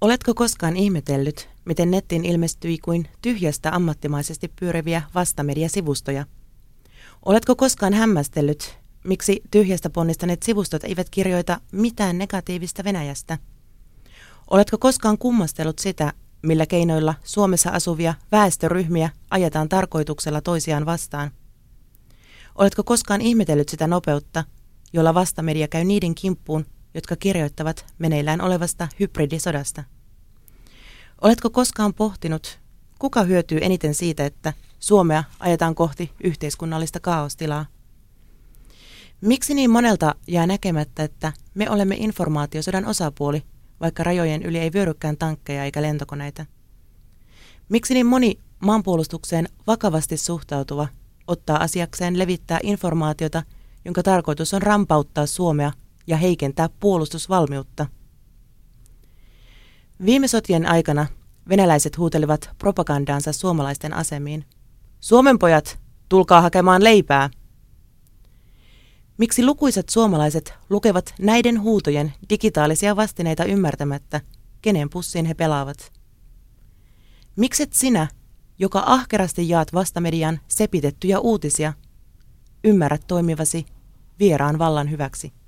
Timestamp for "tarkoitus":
54.02-54.54